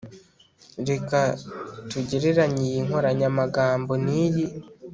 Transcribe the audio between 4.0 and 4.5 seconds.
niyi